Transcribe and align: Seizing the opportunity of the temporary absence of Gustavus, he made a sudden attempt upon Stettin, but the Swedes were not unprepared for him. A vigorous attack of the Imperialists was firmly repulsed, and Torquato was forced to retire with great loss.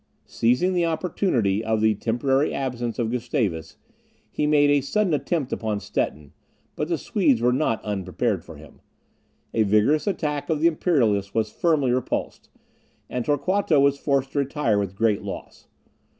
Seizing 0.25 0.73
the 0.73 0.83
opportunity 0.87 1.63
of 1.63 1.79
the 1.79 1.93
temporary 1.93 2.51
absence 2.55 2.97
of 2.97 3.11
Gustavus, 3.11 3.77
he 4.31 4.47
made 4.47 4.71
a 4.71 4.81
sudden 4.81 5.13
attempt 5.13 5.53
upon 5.53 5.79
Stettin, 5.79 6.33
but 6.75 6.87
the 6.87 6.97
Swedes 6.97 7.39
were 7.39 7.53
not 7.53 7.85
unprepared 7.85 8.43
for 8.43 8.55
him. 8.55 8.81
A 9.53 9.61
vigorous 9.61 10.07
attack 10.07 10.49
of 10.49 10.59
the 10.59 10.65
Imperialists 10.65 11.35
was 11.35 11.51
firmly 11.51 11.91
repulsed, 11.91 12.49
and 13.11 13.23
Torquato 13.23 13.79
was 13.79 13.99
forced 13.99 14.31
to 14.31 14.39
retire 14.39 14.79
with 14.79 14.95
great 14.95 15.21
loss. 15.21 15.67